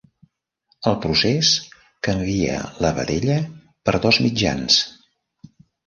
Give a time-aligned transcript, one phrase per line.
[0.91, 1.51] El procés
[2.09, 2.57] canvia
[2.87, 3.39] la vedella
[3.87, 4.85] per dos mitjans.